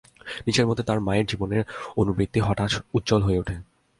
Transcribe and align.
নিজের 0.47 0.67
মধ্যে 0.67 0.83
তার 0.83 0.99
মায়ের 0.99 1.25
জীবনের 1.25 1.63
অনুবৃত্তি 1.97 2.39
হঠাৎ 2.39 2.71
উজ্জ্বল 2.93 3.21
হয়ে 3.23 3.39
ওঠে। 3.39 3.55